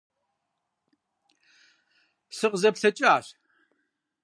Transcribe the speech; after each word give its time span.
СыкъызэплъэкӀащ. 2.37 3.25